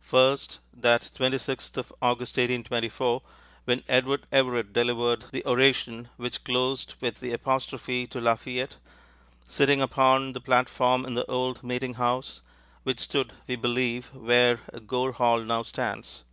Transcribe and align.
First, 0.00 0.58
that 0.72 1.02
26th 1.14 1.76
of 1.76 1.92
August, 2.02 2.32
1824, 2.34 3.22
when 3.64 3.84
Edward 3.86 4.26
Everett 4.32 4.72
delivered 4.72 5.26
the 5.30 5.46
oration, 5.46 6.08
which 6.16 6.42
closed 6.42 6.94
with 7.00 7.20
the 7.20 7.32
apostrophe 7.32 8.04
to 8.08 8.20
Lafayette, 8.20 8.78
sitting 9.46 9.80
upon 9.80 10.32
the 10.32 10.40
platform 10.40 11.06
in 11.06 11.14
the 11.14 11.24
old 11.30 11.62
meetinghouse, 11.62 12.40
which 12.82 12.98
stood, 12.98 13.34
we 13.46 13.54
believe, 13.54 14.06
where 14.06 14.56
Gore 14.84 15.12
Hall 15.12 15.38
now 15.42 15.62
stands. 15.62 16.24